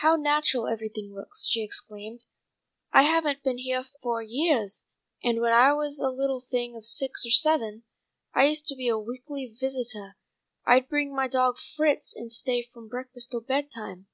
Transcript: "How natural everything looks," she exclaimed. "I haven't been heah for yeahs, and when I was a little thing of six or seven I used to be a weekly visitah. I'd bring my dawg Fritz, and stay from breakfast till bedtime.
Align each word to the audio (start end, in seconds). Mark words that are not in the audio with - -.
"How 0.00 0.16
natural 0.16 0.66
everything 0.68 1.14
looks," 1.14 1.46
she 1.46 1.62
exclaimed. 1.62 2.24
"I 2.92 3.00
haven't 3.04 3.42
been 3.42 3.56
heah 3.56 3.86
for 4.02 4.20
yeahs, 4.20 4.84
and 5.22 5.40
when 5.40 5.54
I 5.54 5.72
was 5.72 5.98
a 6.00 6.10
little 6.10 6.42
thing 6.42 6.76
of 6.76 6.84
six 6.84 7.24
or 7.24 7.30
seven 7.30 7.84
I 8.34 8.44
used 8.44 8.66
to 8.66 8.76
be 8.76 8.88
a 8.88 8.98
weekly 8.98 9.46
visitah. 9.58 10.16
I'd 10.66 10.90
bring 10.90 11.14
my 11.16 11.28
dawg 11.28 11.56
Fritz, 11.78 12.14
and 12.14 12.30
stay 12.30 12.60
from 12.74 12.88
breakfast 12.88 13.30
till 13.30 13.40
bedtime. 13.40 14.06